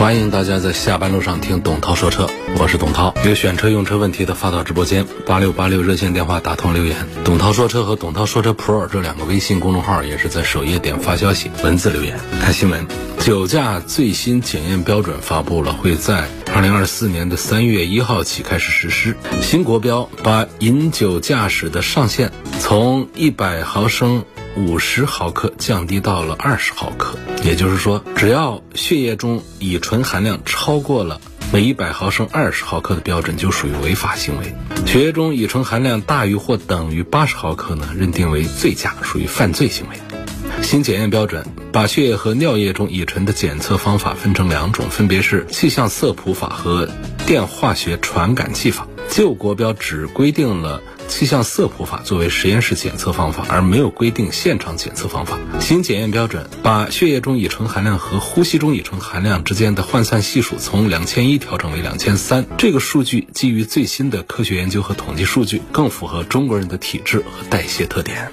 [0.00, 2.26] 欢迎大家在下班路上听董涛说车，
[2.58, 3.14] 我是董涛。
[3.22, 7.06] 有选车用车问题的发到直播间八六八六热线电话打通留言。
[7.22, 12.86] 董涛说车和董涛说车 Pro 这两个微信公众号也是在首页点发消息、文字留言、看新闻。
[13.18, 19.14] 酒驾最新检验标准发布了，会在二零二四年的三月一号起开始实施。
[19.42, 24.24] 新国标把饮酒驾驶的上限从一百毫升。
[24.60, 31.18] 五十毫克降低到了二十毫克，也就是说，只要血液中乙醇含量超过了
[31.50, 34.54] 每一百毫升二十毫克的标准，就属于违法行为。
[34.84, 39.96] 血液中乙醇含量大于或等于八十毫克呢，认定为醉驾，属于犯罪行为。
[40.62, 46.86] 新检验标准把血液和尿液中乙醇的检测方法分成两种，分别是气象色谱法和
[47.26, 48.86] 电化学传感器法。
[49.08, 50.82] 旧国标只规定了。
[51.10, 55.38] 气象色谱法作为实验室检测方法，而没有规定现场检测方法。
[55.60, 62.46] 新检验标准把血液中乙醇含量和呼吸中乙醇含量之间的换算系数从两千一调整为两千三。
[62.56, 68.30] 这个数据基于最新的科学研究和统计数据，更符合中国人的体质和代谢特点。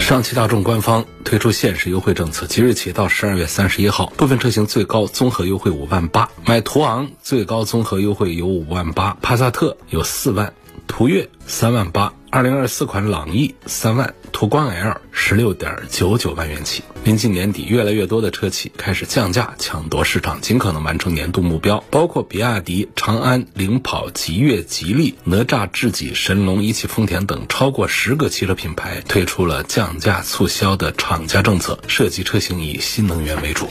[0.00, 10.54] 上汽大众官方推出限时优惠政策，即日起到十二月三十一号，部分车型最高综合优惠五万八，买途昂最高综合优惠有五万八，帕萨特有四万。
[10.86, 16.82] 途岳三万八，二零二四款朗逸三万，途观 L 十六点九九万元起。
[17.04, 21.84] 临近年底，越来越多的车企开始降价抢夺市场，尽可能完成年度目标。
[21.90, 33.68] 包括比亚迪、长安、领跑、极越、吉利、哪吒、智己、神龙、一汽丰田等超过十个汽车品牌推出了降价促销的厂家政策，涉及车型以新能源为主。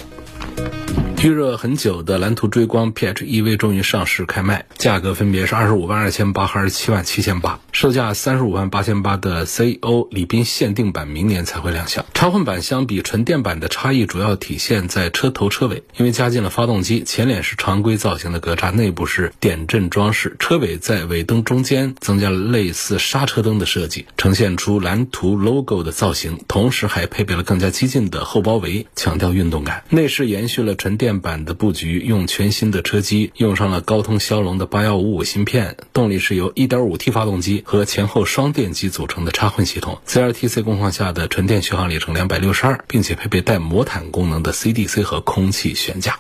[1.25, 12.05] 预热很久的蓝图追光 PHEV 终于上市开卖，价格分别是二十五万二千八和二十七万七千八，售价三十五万八千八的 CO 礼宾限定版明年才会亮相。
[12.13, 29.83] 插混版相比纯电版的差异主要体现在车头车尾，因为加进了发动机，前脸是常规造型的格栅，内部是点阵装饰，车尾在尾灯中间增加了类似刹车灯的设计，呈现出蓝图 logo 的造型，同时还配备了更加激进的后包围，强调运动感。
[29.89, 31.14] 内饰延续了纯电。
[31.19, 46.19] 版的布局用全新的车机，用上了高通骁龙的八幺五五芯片，动力是由一点五 T 发动机和前后双电机组成的插混系统，CLTC 工况下的纯电续航里程两百六十二，并且配备带魔毯功能的 CDC 和空气悬架。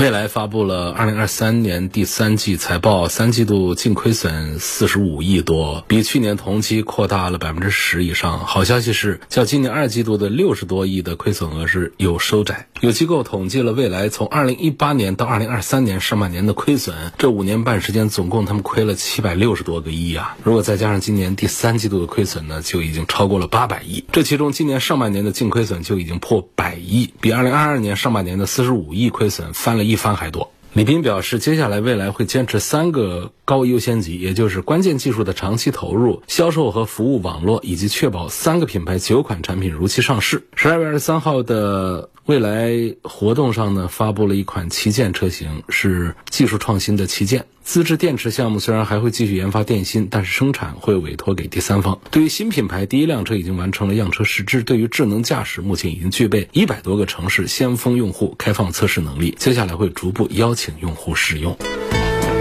[0.00, 8.46] 蔚来发布了二零二三年第三季财报，三季度净亏损四十五亿多，比去年同期扩大了百分之十以上。
[8.46, 12.66] 好消息是，较今年二季度的六十多亿的亏损额是有收窄。
[12.80, 20.34] 有机构统计了蔚来从二零一八年到二零二三年上半年的亏损，这五年半时间总共他们亏了七百六十多个亿啊！
[20.42, 24.02] 如果再加上今年第三季度的亏损呢，就已经超过了八百亿。
[24.12, 30.52] 这其中今年上半年的净亏损就已经破百亿，比二零二二年上半年的四十五亿亏损翻了一一番还多。
[30.72, 40.46] 李斌表示，接下来未来会坚持三个高优先级，也就是关键技术的长期投入、销售和服务网络，以及确保三个品牌九款产品如期上市。
[40.54, 42.08] 十二月二十三号的。
[42.30, 47.44] 未来活动上呢，发布了一款旗舰车型，是技术创新的旗舰。
[47.64, 51.98] 自制电池项目虽然还会继续研发电芯，但是生产会委托给第三方。
[52.12, 54.62] 对于新品牌，第一辆车已经完成了样车试制。
[54.62, 59.34] 对于智能驾驶，目前已经具备一百多个城市先锋用户开放测试能力。
[59.36, 61.58] 接下来会逐步邀请用户使用。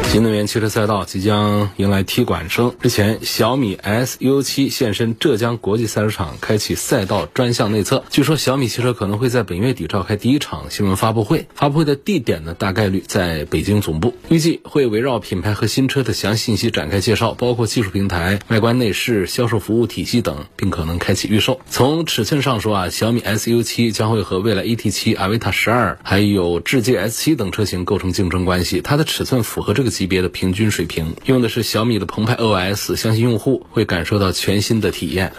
[0.10, 2.74] 新能源汽车赛道即将迎来踢馆声。
[2.82, 8.04] 之前，小米 SU7 现身浙江国际赛车场，开启赛道专项内测。
[8.10, 11.46] 据说，小米汽车可能会在本月底召开第一场新闻发布会。
[11.54, 14.16] 发布会的地点呢，大概率在北京总部。
[14.30, 21.62] 预计会围绕品牌和新车的详细信息展开介绍，包括技术平台、外观内饰、销售服务体系等，并可能开启预售。
[21.70, 28.82] 从尺寸上说啊，小米 SU7 将会和蔚来 ET7、阿维塔十二还有智界 S7 等车型构成竞争关系。
[28.82, 29.99] 它的尺寸符合这个。
[30.00, 35.30] 级别的平均水平，用的是小米的澎湃 OS，相信用户会感受到全新的体验。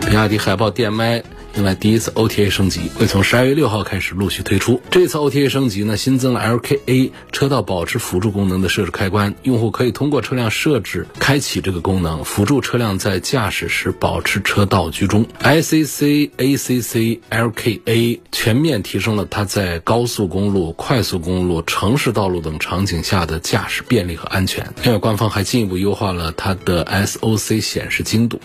[0.00, 1.22] 比亚迪海豹电麦
[1.56, 4.80] 迎来第一次 OTA 升级，会从十二月六号开始陆续推出。
[4.90, 15.26] 这次 OTA 升级呢，新增了 LKA 车道保持辅助功能的设置开关，用户可以通过车辆设置开启这个功能，辅助车辆在驾驶时保持车道居中。
[15.40, 24.74] ICC ACC LKA 全面提升了它在高速公路、快速公路、城市道路等场景下的驾驶便利和安全。
[24.82, 28.40] 另外，官方还进一步优化了它的 SOC 显示精度。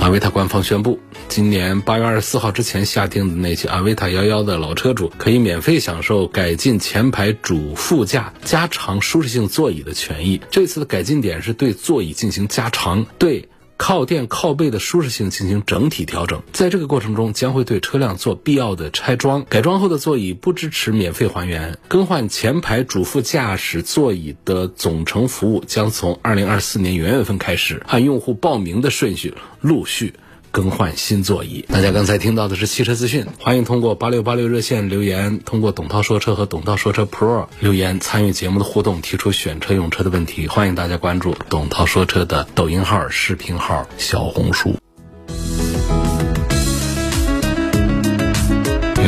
[0.00, 0.98] 阿维塔官方宣布，
[1.28, 10.40] 今年八月二十四号之前下定的那些阿维塔幺幺的老车主，可以免费享受改进前排主副驾、加长舒适性座椅的权益。
[10.50, 13.48] 这次的改进点是对座椅进行加长，对。
[13.76, 19.44] 靠垫靠背的舒适性进行整体调整，在这个过程中将会对车辆做必要的拆装。
[19.48, 30.14] 改装后的座椅不支持免费还原，更换前排主副驾驶座椅的总成服务将从二零二四年元月份开始，按用户报名的顺序陆续。
[30.54, 31.64] 更换新座椅。
[31.68, 40.46] 大家刚才听到的是汽车资讯，欢迎通过八六八六热线留言，通过董涛说车和董涛说车 Pro 留言参与节目的互动，提出选车用车的问题。
[40.46, 44.76] 欢迎大家关注董涛说车的抖音号、视频号、小红书。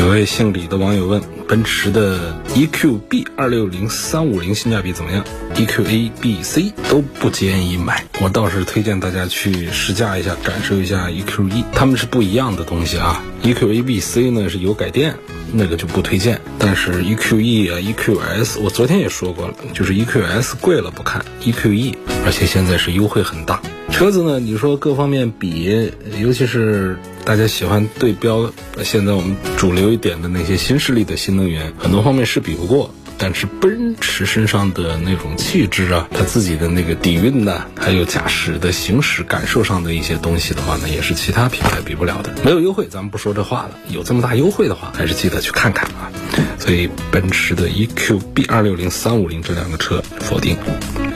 [0.06, 5.24] 有位姓李的网友问：奔驰的 EQB 二六零三五零性价比怎么样
[5.56, 13.20] ？EQA、B、C 都不建议买，我倒是推荐大家去试驾一下，感受一下 EQE，它们是不一样的东西啊。
[13.42, 15.16] EQA、B、C 呢是油改电，
[15.52, 16.40] 那个就不推荐。
[16.56, 23.60] 但是 EQE 啊、EQS，我昨天也说过了，就是 EQS 贵了不看，EQE，而且现在是优惠很大。
[23.90, 26.96] 车子呢，你说各方面比，尤其是。
[27.26, 28.52] 大家喜欢对标
[28.84, 32.94] 现在我们主流一点的那些新势力的新能源，很多方面是比不过。
[33.18, 42.32] 但是奔驰身上的那种气质啊，它自己的那个底蕴呢，还有驾驶的行驶感受上的一些东西的话呢，也是其他品牌比不了的。
[42.44, 43.70] 没有优惠，咱们不说这话了。
[43.88, 46.12] 有这么大优惠的话，还是记得去看看啊。
[46.60, 50.56] 所以奔驰的 EQB 二六零三五零这两个车否定。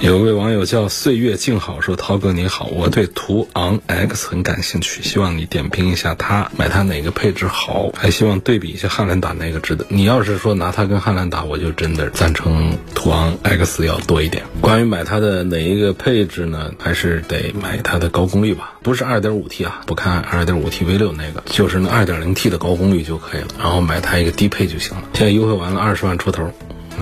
[0.03, 7.93] 有位网友叫岁月静好说：“涛哥你好，我对途昂 X 很感兴趣，希望你点评一下它，买它哪个配置好？
[7.95, 9.85] 还希望对比一下汉兰达哪个值得。
[9.91, 14.45] 你要是说拿它跟汉兰达，我就真的赞成途昂 X 要多一点。
[14.63, 16.73] 关于买它的哪一个配置呢？
[16.79, 23.49] 还是得买它的高功率吧，不是 2.5T 啊，不看 2.5T V6 那个，就是那 2.0T 的高功率就可以了。
[23.59, 25.03] 然后买它一个低配就行了。
[25.13, 26.51] 现在优惠完了二十万出头。”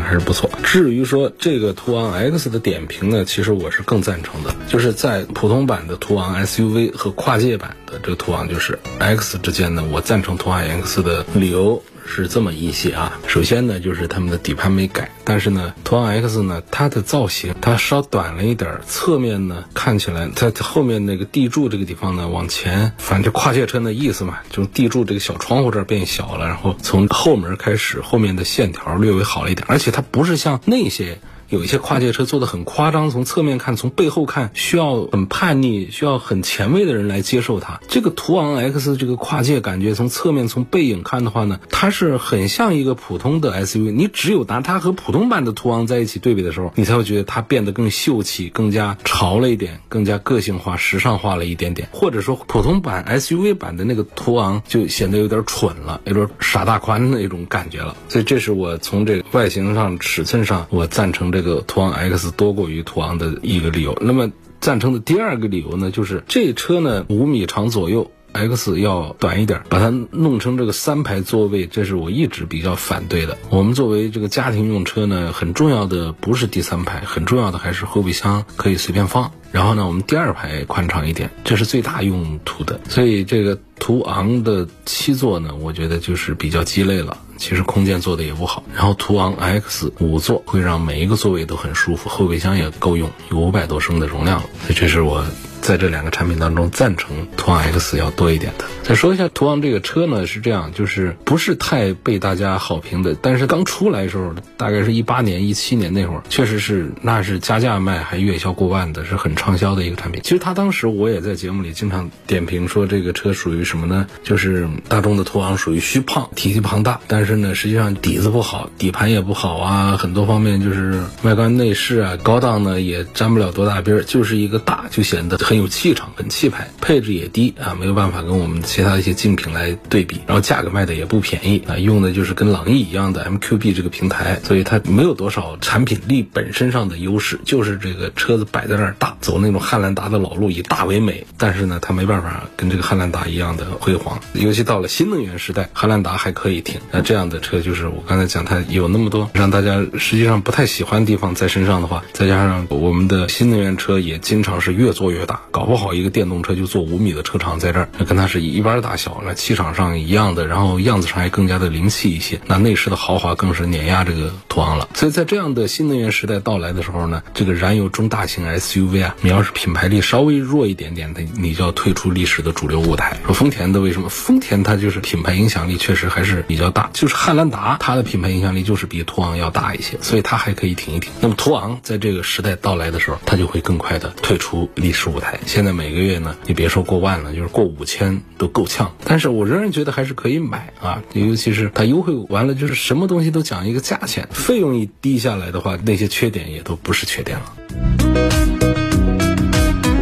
[0.02, 0.50] 还是不错。
[0.62, 4.54] 至于说这个途昂 X 的点评呢，其实我是更赞成的。
[4.68, 11.82] 就是在普通版的途昂 SUV 和跨界版的这个途昂就是 X 之间呢，我赞成途昂 X 的理由。
[12.08, 31.18] 是这么一些啊，首先呢，就是他们的底盘没改，但是呢，途昂 X 呢，它的造型它稍短了一点，侧面呢看起来，它后面那个地柱这个地方呢，往前，反正跨界车那意思嘛，就地柱这个小窗户这儿变小了，然后从后门开始，后面的线条略微好了一点，而且它不是像那些。
[31.48, 37.80] 有一些跨界车做的很夸张，从侧面看，从背后看，需要很叛逆、需要很前卫的人来接受它。
[37.88, 43.92] 这个途昂 X 这个跨界感觉，从侧面从背影看的话呢，它是很像一个普通的 SUV。
[43.92, 51.88] 你只有拿它和普通版的途昂在一起对比的时候，你才会觉得它变得更秀气、更加潮了一点，更加个性化、时尚化了一点点。
[51.92, 57.96] 或者说，普通版 SUV 版的那个途昂就显得有点蠢了，有点傻大宽的那种感觉了。
[58.10, 61.37] 所以，这是我从这个外形上、尺寸上，我赞成这。
[61.38, 73.38] 这个途昂 X 多过于途昂的一个理由，那么赞成的第二个理由呢，就是这车呢五米长左右，X 要短一点，把它弄成这个三排座位，这是我一直比较反对的。
[73.50, 79.30] 我们作为这个家庭用车呢，很重要的不是第三排，很重要的还是后备箱可以随便放。
[79.52, 82.80] 然后呢，我们第二排宽敞一点，这是最大用途的。
[82.88, 87.16] 所以这个途昂的七座呢，我觉得就是比较鸡肋了。
[87.38, 95.24] 其实空间做的也不好，然后途昂 X 五座会让每一个座位都很舒服，后备箱也够用，有五百多升的容量，所以这是我。
[95.60, 98.64] 在这两个产品当中，赞成途昂 X 要多一点的。
[98.82, 103.14] 再说一下途昂这个车呢，是这样，就是不是太被大家好评的。
[103.20, 110.22] 但是刚出来的时候，大概是一八年、一七年那会儿，确实是那是加价卖，还月销过万的，是很畅销的一个产品。
[110.24, 114.06] 其实他当时我也在节目里经常点评说，这个车属于什么呢？
[114.22, 125.57] 就是大众的途昂属于虚胖，体积庞大，但是呢，实际上底子不好，底盘也不好啊，很多方面就是外观内饰啊，高档呢也沾不了多大边儿，就是一个大就显得很。
[125.58, 164.88] 有气场，很气派，配置也低啊，没有办法跟我们其他一些竞品来对比，然后价格卖的也不便宜啊，用的就是跟朗逸一样的 MQB 这个平台，所以它没有多少产品力本身上的优势，就是这个车子摆在那儿大，走那种汉兰达的老路以大为美，但是呢，它没办法跟这个汉兰达一样的辉煌，尤其到了新能源时代，汉兰达还可以停，那这样的车就是我刚才讲，它有那么多让大家实际上不太喜欢的地方在身上的话，再加上我们的新能源车也经常是越做越大，搞不好一个电动车就做五米的车长在这儿，那跟它是一般大小，那气场上一样的，然后样子上还更加的灵气一些，那内饰的豪华更是碾压这个途昂了。
[164.94, 173.16] 所以在这样的新能源时代到来的时候呢，这个燃油中大型 SUV 啊，你要是品牌力稍微弱一点点的，你就要退出历史的主流舞台。
[173.24, 174.08] 说丰田的为什么？
[174.08, 181.12] 丰田它就是品牌影响力确实还是比较大，就是汉兰达它的品牌影响力就是比途昂要大一些，所以它还可以挺一挺。
[181.20, 185.38] 那么途昂在这个时代到来的时候，它就会更快的退出历史舞台台。
[185.46, 188.94] 现在每个月呢，你别说过万了，就是过五千都够呛。
[189.04, 198.67] 但是我仍然觉得还是可以买啊，尤其是它优惠完了，就是什么东西都讲一个价钱，费用一低下来的话，那些缺点也都不是缺点了。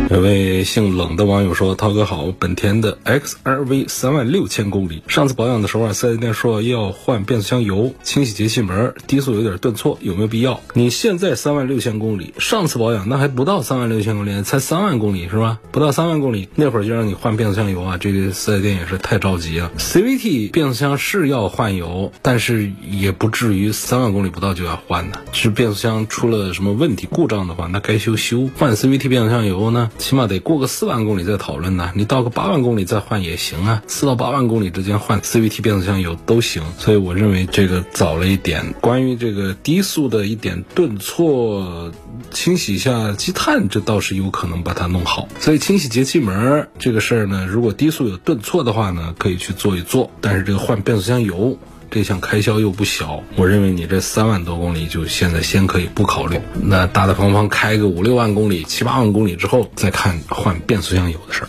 [0.08, 10.60] 有位姓冷的网友说：“涛哥好，本田的 XRV 三万六千公里，上次保养的时候啊，四 S 店说要换变速箱油、清洗节气门，低速有点顿挫，有没有必要？
[10.74, 15.58] 你现在三万六千公里，上次保养那还不到三万六千公里，才三万公里是吧？
[15.72, 19.72] 不到三万公里，那会儿就让你换变速箱油啊，这个四 S 店也是太着急了。
[19.76, 28.48] CVT 变速箱是要换油，但是也不至于三万公里不到就要换的，是变速箱出了什么问题故障的话，那该修修。
[28.56, 38.74] 换 CVT 变速箱油呢？”起码得过个四万公里再讨论呢，你到个八万公里再换也行啊，四到八万公里之间换 CVT 变速箱油都行，所以我认为这个早了一点。
[38.80, 41.92] 关于这个低速的一点顿挫，
[42.30, 45.28] 清洗一下积碳，这倒是有可能把它弄好。
[45.40, 50.10] 所以清洗节气门这个事儿呢，如果低速有顿挫的话呢，可以去做一做。
[50.20, 51.58] 但是这个换变速箱油。
[51.90, 61.48] 这项开销又不小，我认为你这三万多公里就现在先可以不考虑，那大大方方开个五六万公里、七八万公里之后再看换变速箱油的事儿。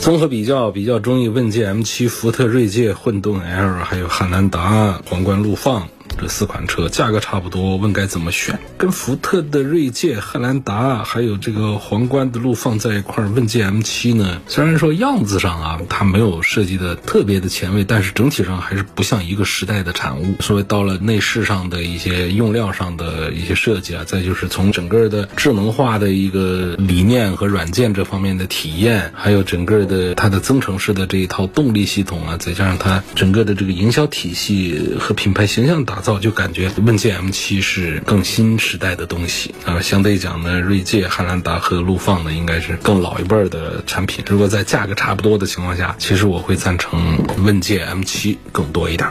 [0.00, 5.88] 综合比较，比较中意问界 M7、福特锐界、混动 L，还有汉兰达、皇冠陆放。
[6.18, 8.58] 这四款车价格差不多，问该怎么选？
[8.76, 14.40] 跟福特的锐界、汉兰达，还有这个皇冠的陆放在一块儿，问界 M7 呢？
[14.48, 20.34] 虽然说样子上啊，它没有设计的特别的前卫，但是整体上还是不像一个时代的产物。
[20.40, 36.07] 所以到了内饰上的一些用料上的一些设计啊，再就是从整个的智能化的一个理念和软件这方面的体验，还有整个的它的增程式的这一套动力系统啊，再加上它整个的这个营销体系和品牌形象打造。
[36.08, 44.24] 早就感觉问界 M7 是更新时代的东西啊，相对讲呢，锐界、汉兰达和陆放呢，应该是更老一辈儿的产品。
[44.26, 49.10] 如果在价格差不多的情况下，其实我会赞成问界 M7 更多一点。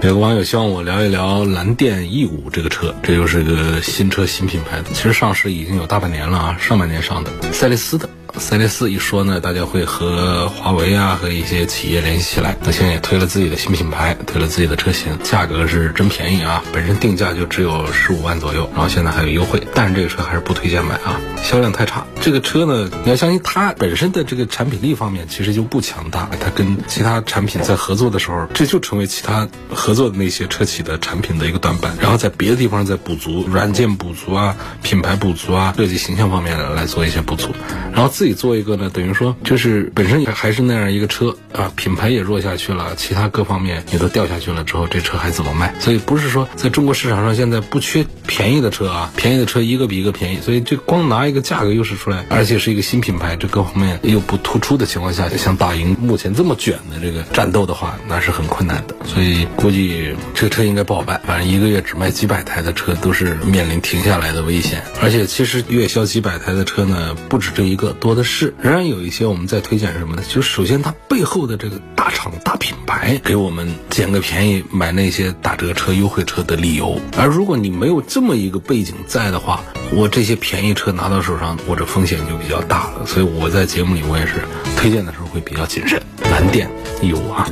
[0.00, 8.08] 有个网友希望我聊一聊蓝电 E 五这个车，这又是个新车新品牌，其实上市已经有大半年了啊，上半年上的，赛力斯的。
[8.38, 12.56] 三零四一说呢，大家会和华为啊和一些企业联系起来。
[12.62, 16.62] 那现在也推了自己的新品牌，推了自己的车型，价格是真便宜啊！
[16.72, 19.60] 本身定价就只有十五万左右，然后现在还有优惠。
[19.74, 22.06] 但是这个车还是不推荐买啊，销量太差。
[22.20, 26.30] 这个车呢，你要相信它本身的这个产品力方面其实就不强大。
[26.40, 31.96] 它跟其他产品在合作的时候，这就成为其他合作的那些车企的产品的一个短板。
[32.00, 37.52] 然后在别的地方再补足，软件补足啊，品牌补足啊，设计形象方面来做一些补足，
[37.92, 38.27] 然后自己。
[38.34, 45.74] 做一个呢，等于说就是本身也还是那样一个车啊，品牌也弱下去了，其他各方面也都掉下去了之后，这车还怎么卖？
[45.80, 58.94] 所以不是说在中国市场上现在不缺便宜的车啊，便宜的车一个比一个便宜，所以这光拿一个价格优势出来，而且是一个新品牌，这各方面又不突出的情况下，想打赢目前这么卷的这个战斗的话，那是很困难的。
[59.04, 64.82] 所以估计这个车应该不好卖，反正一个月只卖几百台的车都是面临停下来的危险。
[65.00, 68.52] 而且其实月销几百台的车呢，不止这一个，多的是。
[68.60, 70.22] 仍然有一些我们在推荐什么呢？
[70.28, 77.00] 就首先它背后的这个大厂大品牌给我们捡个便宜买那些打折车、优惠车的理由。
[77.16, 83.06] 而如果你没有这么一个背景在的话，我这些便宜车拿到手上，我这风险就比较大了。
[83.06, 84.42] 所以我在节目里我也是
[84.76, 86.02] 推荐的时候会比较谨慎。
[86.30, 86.68] 蓝电
[87.00, 87.48] 有啊。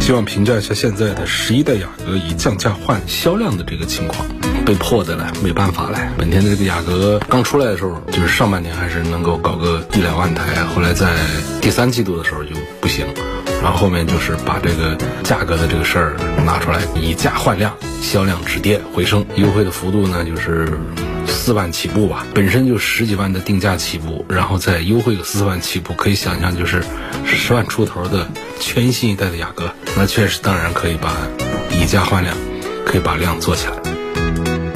[0.00, 4.26] 希望评价一下现在的十一代雅阁以降价换销量的这个情况，
[4.66, 6.00] 被迫的了，没办法了。
[6.18, 11.14] 本田的这个雅阁刚出来的时候，就是上半年还是能够搞个一两万台，后来在
[11.60, 13.06] 第三季度的时候就不行，
[13.62, 17.72] 然后后面就是把这个价格的这个事儿拿出来以价换量。
[18.02, 20.66] 销量止跌回升，优惠的幅度呢就是
[21.30, 26.82] 四万起步吧，本身就十几万的定价起步，然后再优惠个四万起步，可以想象就是
[27.24, 28.28] 十万出头的
[28.60, 31.14] 全新一代的雅阁，那确实当然可以把
[31.70, 32.36] 以价换量，
[32.84, 33.79] 可以把量做起来。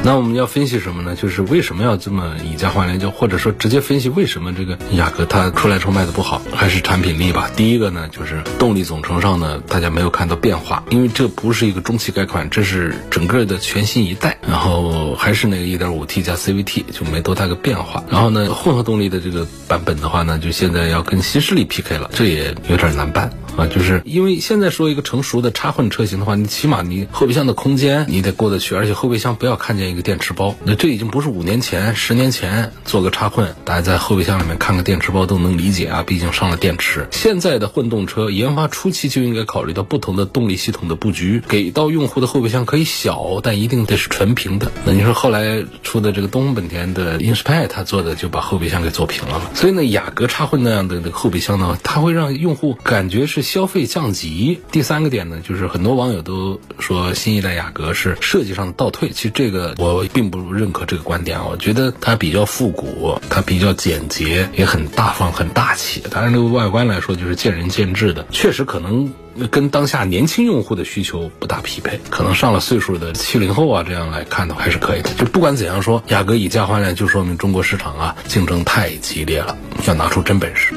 [0.04, 1.16] 那我们要分析什么呢？
[1.16, 7.50] 就是为什么要这么以价换量，就或者说直接分析为什么这个雅阁它出来之后卖的不好，还是产品力吧。
[7.56, 18.04] 第一个呢，就是动力总成上呢，大家没有看到变化，因为这不是一个中期改款，这是整个的全新一代，然后还是那个 1.5T 加 CVT，就没多大个变化。
[18.10, 23.32] 然后呢，混合动力的这个版本的话呢，就现在要跟新势力 PK 了，这也有点难办。
[23.56, 30.54] 啊，就是因为现在说一个成熟的插混车型的话，你起码你后备箱的空间你得过得去，而且后备箱不要看见一个电池包。
[30.64, 37.08] 那这已经不是五年前、十年前做个插混，大家在后备箱里面看个电池包都能理解啊，毕竟上了电池。
[37.12, 44.70] 现在的混动车研发初期就应该考虑到不同的动力系统的布局，给到用户的后备箱可以小，但一定得是纯平的。
[44.84, 49.50] 那你说后来出的这个东风本田的 Inspire，它做的就把后备箱给做平了？
[49.54, 53.44] 所以呢，雅阁插混那样的后备箱呢，它会让用户感觉是。
[53.44, 54.58] 消费降级。
[54.72, 59.10] 第三个点呢，就是很多网友都说新一代雅阁是设计上的倒退。
[59.10, 66.02] 其实这个我并不认可这个观点啊，我觉得它比较复古，它比较简洁，也很大方、很大气。
[66.10, 69.12] 当然，这个外观来说就是见仁见智的，确实可能
[69.50, 72.00] 跟当下年轻用户的需求不大匹配。
[72.08, 75.10] 可能上了岁数的七零后啊，这样来看的话还是可以的。
[75.18, 80.72] 就不管怎样说，雅阁以价换量，就说明中国市场啊竞争太激烈了，要拿出真本事。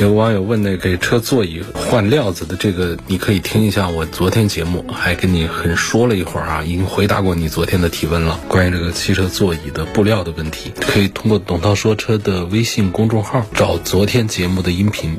[0.00, 8.38] 有网友问那给车座椅换料子的这个，你可以听一下我昨天节目，还跟你很说了一会儿啊，已经回答过你昨天的提问了。
[8.46, 15.18] 关于这个汽车座椅的布料的问题，可以通过董涛说车的微信公众号找昨天节目的音频。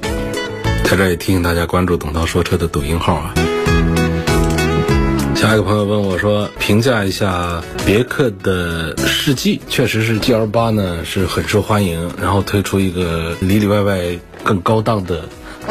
[0.83, 3.33] 在这也提醒大家关注董涛说车的抖音号啊。
[5.35, 14.19] 下一个朋友问我说，评价一下别克的世纪，确实是 G L 八呢是很受欢迎，然后推出一个里里外外。
[14.47, 15.27] 更高档的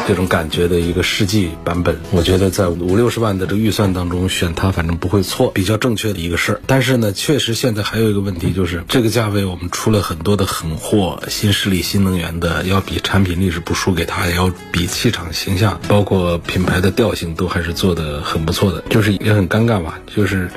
[0.07, 6.61] 这种感觉的一个世纪版本，我觉得在五六十万的这个预算当中选它，反正不会错，比较正确的一个事儿。
[6.67, 18.85] 但是呢，确实现在还有一个问题，就是这个价位我们出了很多的狠货，新势力、新能源的，要比产品力是不输给它，也要比气场、形象，包括品牌的调性都还是做的很不错的。
[18.91, 20.51] 就是也很尴尬吧，就是。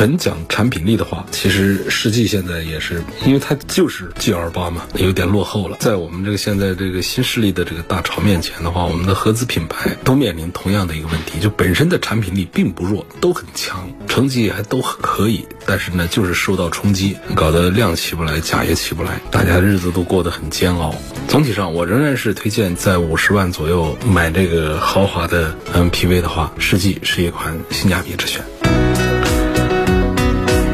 [0.00, 5.76] 纯讲产品力的话，其实世纪现在也是，因为它就是 G L 八嘛，有点落后了。
[5.78, 15.46] 在我们这个现在这个新势力的这个大潮面前的话，我们的合资品牌都面临同样的一个问题，就本身的产品力并不弱，都很强，成绩还都很可以。
[15.66, 20.94] 但是呢，就是受到冲击，搞得量起不来，价也起不来，大家日子都过得很煎熬。
[21.28, 28.42] 总体上，我仍然是推荐在五十万左右买这个豪华的 MPV 的话，世纪是一款性价比之选。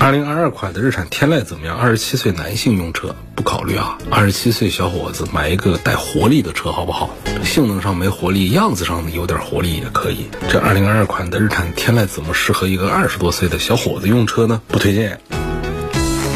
[0.07, 1.77] 二零二二款的日产天籁怎么样？
[1.77, 3.99] 二十七岁男性用车不考虑啊！
[4.09, 7.11] 二十七岁小伙子买一个带活力的车好不好？
[7.43, 10.29] 性能上没活力，样子上有点活力也可以。
[10.49, 14.63] 这二零二二款的日产天籁怎么适合一个二十多岁的小伙子用车呢？
[14.69, 15.21] 不推荐。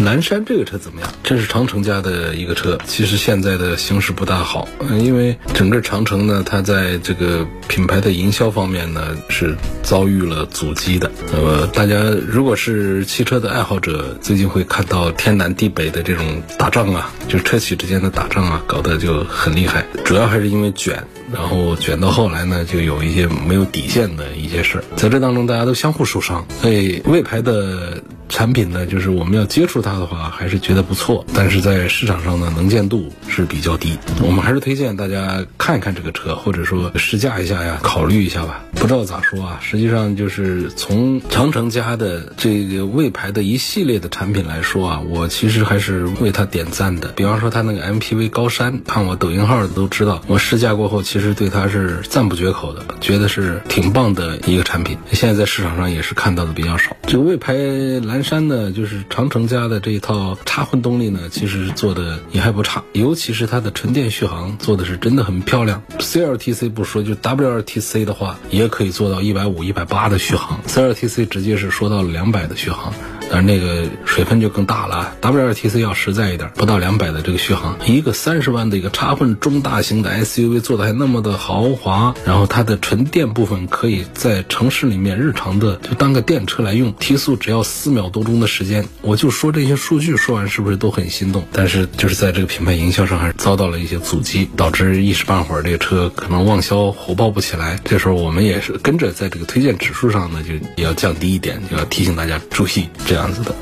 [0.01, 1.11] 南山这个车怎么样？
[1.23, 11.11] 这是长城家的一个车，其实现在的形势不大好，嗯，因为整个长城呢，它在这个品牌的营销方面呢是遭遇了阻击的。
[11.33, 19.85] 那么大家如果是汽车的爱好者，最近会看到天南地北的这种打仗啊，就是车企之间的打仗啊，搞得就很厉害。
[20.05, 26.47] 主要还是因为卷，然后卷到后来呢，就有一些没有底线的一些事儿，在这当中大家都相互受伤。
[26.61, 28.03] 所以魏牌的。
[28.31, 33.99] 产品呢，就是我们要接触它的话，还是觉得不错，但是在市场上呢，能见度是比较低。
[34.23, 38.65] 我们还是推荐大家看一看这个车，或者说试驾一下呀，考虑一下吧。
[38.81, 47.09] 不知道咋说啊，实际上就是从长城家的这个魏牌的一系列的产品来说啊，我其实还是为它点赞的。
[47.09, 54.97] 比方说它那个 MPV 高山，看我抖音号的都知道，我试驾过后，其实对它是赞不绝口的，觉得是挺棒的一个产品。
[55.13, 56.97] 现在在市场上也是看到的比较少。
[57.07, 58.21] 这个魏牌蓝。
[58.31, 65.83] 山呢，就是长城家的这一套插混动力呢，其实做的也还不差，尤其是它的纯电续航做的是真的很漂亮。
[65.99, 70.61] CLTC 不说，就 WLTC 的话，也可以做到一百五、一百八的续航。
[70.67, 72.95] CLTC 直接是说到了两百的续航。
[73.31, 75.15] 但是那个水分就更大了。
[75.23, 88.85] WRTC 要实在一点，不到两百的这个续航，一个三十万的一个插混中大型的 SUV 做的还那么的豪华，然后它的纯电部分可以在城市里面日常的就当个电车来用，提速只要四秒多钟的时间。
[89.03, 91.45] 我就说这些数据说完是不是都很心动？
[91.53, 97.79] 但是就是在这个品牌营销上还是遭到了一些阻击，导致一时半会儿这个车可能旺销火爆不起来。
[97.85, 103.55] 这时候我们也是跟着在这个推荐指数上呢，就也要降低一点，就要提醒大家注意这样样子的。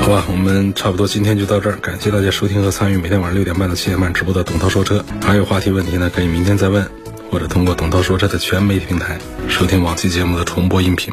[0.00, 5.04] 好吧，我们差不多今天就到这儿，感谢大家收听和参与每天晚上六点半到七点半直播的董涛说车。
[5.22, 6.84] 还有话题问题呢，可以明天再问，
[7.30, 11.12] 或者通过董涛说车的全媒体平台收听往期节目的重播音频。